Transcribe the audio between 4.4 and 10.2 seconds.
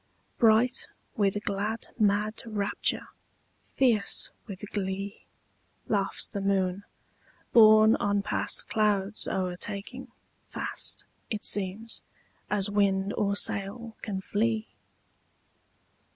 with glee, Laughs the moon, borne on past cloud's o'ertaking